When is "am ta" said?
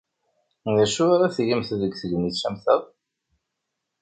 2.47-2.75